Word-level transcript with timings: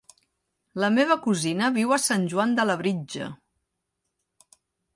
La 0.83 0.87
meva 0.95 1.17
cosina 1.25 1.69
viu 1.75 1.93
a 1.97 2.01
Sant 2.05 2.25
Joan 2.33 2.55
de 2.61 2.67
Labritja. 2.71 3.29